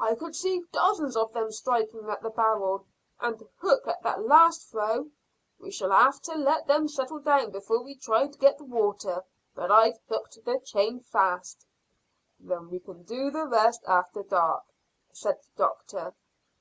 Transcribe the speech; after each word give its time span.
I 0.00 0.16
could 0.16 0.34
see 0.34 0.64
dozens 0.72 1.16
of 1.16 1.32
them 1.32 1.52
striking 1.52 2.10
at 2.10 2.20
the 2.20 2.30
barrel 2.30 2.84
and 3.20 3.38
the 3.38 3.48
hook 3.60 3.86
at 3.86 4.02
that 4.02 4.26
last 4.26 4.68
throw. 4.68 5.08
We 5.60 5.70
shall 5.70 5.92
have 5.92 6.20
to 6.22 6.34
let 6.36 6.66
them 6.66 6.88
settle 6.88 7.20
down 7.20 7.52
before 7.52 7.80
we 7.80 7.94
try 7.94 8.26
to 8.26 8.38
get 8.40 8.58
the 8.58 8.64
water, 8.64 9.22
but 9.54 9.70
I've 9.70 10.00
hooked 10.08 10.44
the 10.44 10.58
chain 10.58 10.98
fast." 10.98 11.64
"Then 12.40 12.70
we 12.70 12.80
can 12.80 13.04
do 13.04 13.30
the 13.30 13.46
rest 13.46 13.84
after 13.86 14.24
dark," 14.24 14.64
said 15.12 15.40
the 15.42 15.46
doctor. 15.56 16.12